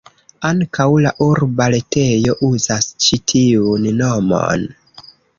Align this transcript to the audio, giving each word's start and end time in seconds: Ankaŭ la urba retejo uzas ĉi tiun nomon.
Ankaŭ 0.47 0.85
la 1.01 1.09
urba 1.25 1.67
retejo 1.73 2.35
uzas 2.47 2.87
ĉi 3.07 3.19
tiun 3.33 3.85
nomon. 3.99 4.65